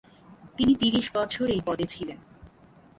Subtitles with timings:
[0.57, 2.19] তিনি ত্রিশ বছর এই পদে ছিলেন।